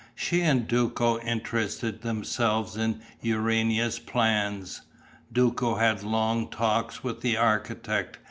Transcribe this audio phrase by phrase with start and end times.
[0.15, 4.81] She and Duco interested themselves in Urania's plans;
[5.31, 8.17] Duco had long talks with the architect.